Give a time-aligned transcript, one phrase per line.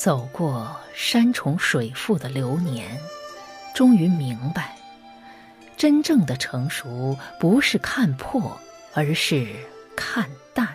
[0.00, 2.98] 走过山重水复的流年，
[3.74, 4.74] 终于明白，
[5.76, 8.58] 真正的成熟不是看破，
[8.94, 9.46] 而是
[9.94, 10.66] 看淡。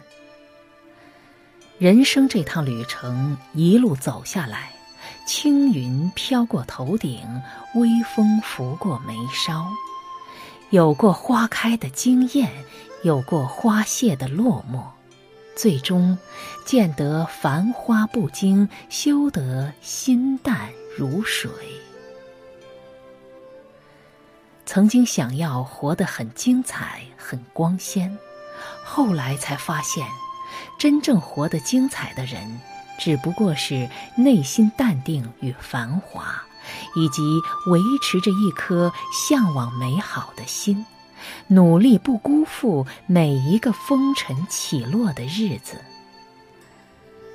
[1.79, 4.71] 人生这趟旅程，一路走下来，
[5.26, 7.27] 青云飘过头顶，
[7.73, 9.65] 微风拂过眉梢，
[10.70, 12.51] 有过花开的惊艳，
[13.01, 14.84] 有过花谢的落寞，
[15.55, 16.17] 最终
[16.65, 21.49] 见得繁花不惊，修得心淡如水。
[24.65, 28.17] 曾经想要活得很精彩、很光鲜，
[28.84, 30.05] 后来才发现。
[30.77, 32.59] 真正活得精彩的人，
[32.99, 36.43] 只不过是内心淡定与繁华，
[36.95, 37.21] 以及
[37.67, 38.91] 维持着一颗
[39.27, 40.85] 向往美好的心，
[41.48, 45.81] 努力不辜负每一个风尘起落的日子。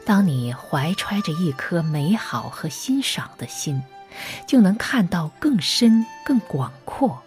[0.04, 3.82] 当你怀揣着一颗美好和欣赏的心，
[4.46, 7.22] 就能看到更深、更广阔。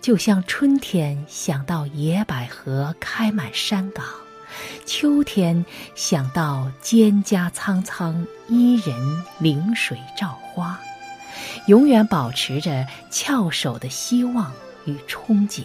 [0.00, 4.04] 就像春天想到野百合开满山岗。
[4.86, 10.80] 秋天想到蒹葭苍苍，伊人临水照花，
[11.66, 14.50] 永远保持着翘首的希望
[14.86, 15.64] 与憧憬。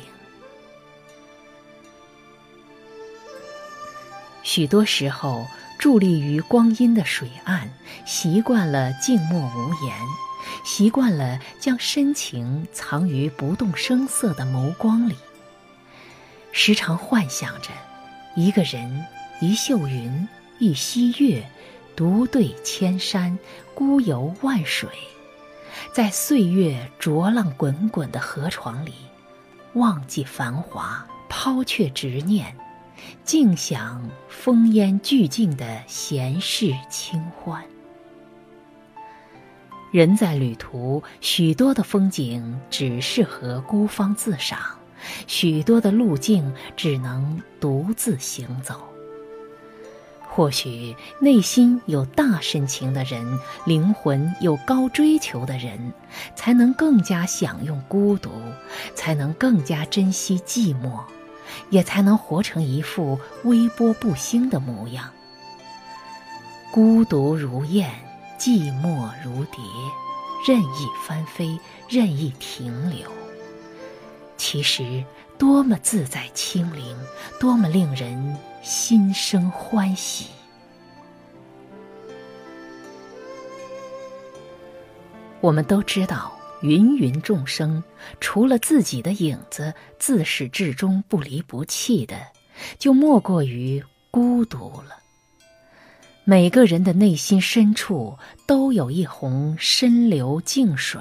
[4.55, 5.47] 许多时候，
[5.79, 7.67] 伫立于光阴的水岸，
[8.05, 9.97] 习惯了静默无言，
[10.63, 15.15] 习惯了将深情藏于不动声色的眸光里，
[16.51, 17.71] 时常幻想着。
[18.35, 19.03] 一个人，
[19.41, 20.29] 一袖云，
[20.59, 21.44] 一溪月，
[21.95, 23.35] 独对千山，
[23.73, 24.88] 孤游万水，
[25.95, 28.94] 在岁月浊浪滚滚的河床里，
[29.73, 32.55] 忘记繁华，抛却执念，
[33.24, 37.64] 静享风烟俱尽的闲适清欢。
[39.91, 44.59] 人在旅途，许多的风景只适合孤芳自赏。
[45.28, 48.81] 许多的路径只能独自行走。
[50.22, 53.24] 或许内心有大深情的人，
[53.66, 55.94] 灵魂有高追求的人，
[56.35, 58.31] 才能更加享用孤独，
[58.96, 61.02] 才能更加珍惜寂寞，
[61.69, 65.09] 也才能活成一副微波不兴的模样。
[66.72, 67.90] 孤独如燕，
[68.38, 69.62] 寂寞如蝶，
[70.47, 73.09] 任意翻飞，任意停留。
[74.38, 75.03] 其实，
[75.38, 76.97] 多么自在清灵，
[77.40, 80.28] 多么令人心生欢喜。
[85.40, 86.31] 我们都知道，
[86.63, 87.84] 芸芸众生，
[88.19, 92.18] 除了自己的影子自始至终不离不弃的，
[92.79, 94.97] 就莫过于孤独了。
[96.23, 101.00] 每个人的内心深处，都有一泓深流静水。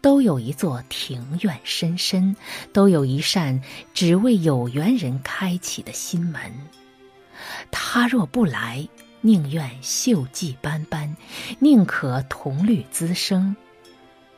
[0.00, 2.36] 都有一座庭院深深，
[2.72, 3.60] 都有一扇
[3.92, 6.40] 只为有缘人开启的心门。
[7.72, 8.88] 他若不来，
[9.20, 11.16] 宁愿锈迹斑斑，
[11.58, 13.56] 宁可铜绿滋生。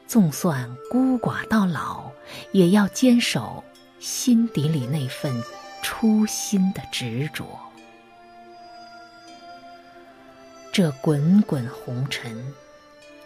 [0.06, 2.10] 纵算孤寡到老，
[2.52, 3.62] 也要坚守
[3.98, 5.42] 心底里那份
[5.82, 7.44] 初心的执着。
[10.72, 12.54] 这滚滚红尘。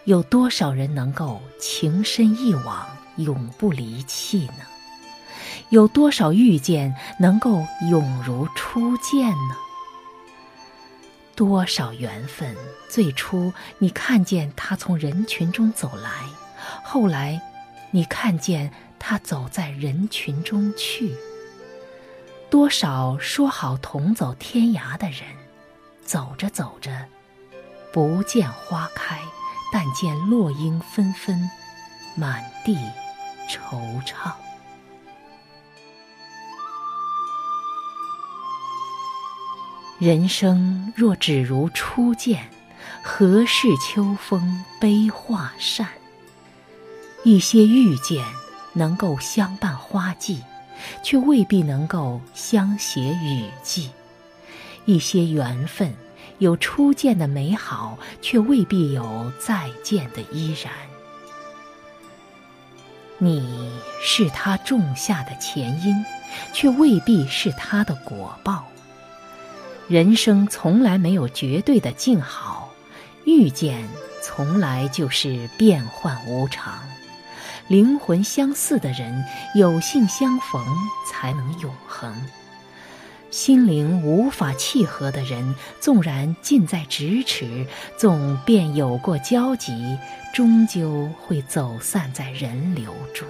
[0.05, 2.87] 有多少人能够情深一往，
[3.17, 4.65] 永不离弃呢？
[5.69, 9.55] 有多少遇见能够永如初见呢？
[11.35, 12.57] 多少缘分，
[12.89, 16.09] 最初你看见他从人群中走来，
[16.93, 17.41] 后来
[17.91, 21.15] 你看见他走在人群中去。
[22.49, 25.21] 多少说好同走天涯的人，
[26.03, 27.05] 走着走着，
[27.93, 29.21] 不见花开。
[29.71, 31.49] 但见落英纷纷，
[32.13, 32.75] 满地
[33.47, 34.33] 惆怅。
[39.97, 42.49] 人生若只如初见，
[43.01, 45.87] 何事秋风悲画扇？
[47.23, 48.25] 一些遇见
[48.73, 50.41] 能够相伴花季，
[51.03, 53.89] 却未必能够相携雨季；
[54.85, 55.93] 一些缘分。
[56.39, 60.73] 有初见的美好，却未必有再见的依然。
[63.19, 63.71] 你
[64.01, 66.03] 是他种下的前因，
[66.51, 68.65] 却未必是他的果报。
[69.87, 72.71] 人生从来没有绝对的静好，
[73.25, 73.87] 遇见
[74.23, 76.81] 从来就是变幻无常。
[77.67, 79.23] 灵魂相似的人，
[79.55, 80.65] 有幸相逢
[81.09, 82.13] 才能永恒。
[83.29, 87.65] 心灵无法契合的人，纵然近在咫尺，
[87.97, 89.97] 纵便有过交集，
[90.33, 93.25] 终究会走散在人流中。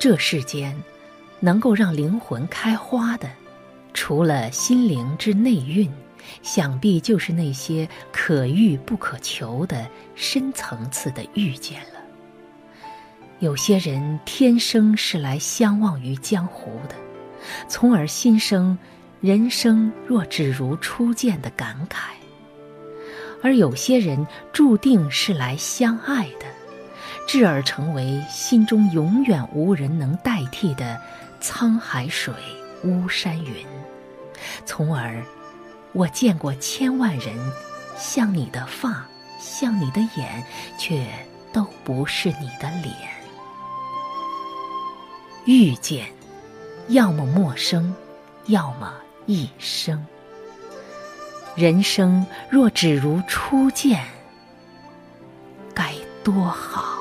[0.00, 0.76] 这世间，
[1.38, 3.30] 能够让灵魂开花的，
[3.94, 5.88] 除了心灵之内蕴，
[6.42, 12.00] 想必就是那些可遇不可求的深层次的遇见了。
[13.40, 16.94] 有些人天生是来相忘于江湖的，
[17.68, 18.78] 从而心生
[19.20, 21.96] “人生若只如初见”的感慨；
[23.42, 26.46] 而有些人注定是来相爱的，
[27.26, 31.00] 至而成为心中永远无人能代替的
[31.40, 32.34] 沧海水、
[32.84, 33.66] 巫山云。
[34.66, 35.22] 从而，
[35.92, 37.36] 我见过千万人，
[37.96, 39.04] 像你的发，
[39.40, 40.44] 像你的眼，
[40.78, 41.04] 却
[41.52, 42.94] 都不是你的脸。
[45.46, 46.06] 遇见，
[46.88, 47.94] 要么陌生，
[48.46, 48.92] 要么
[49.26, 50.06] 一生。
[51.56, 54.06] 人生若只如初见，
[55.74, 56.99] 该多好。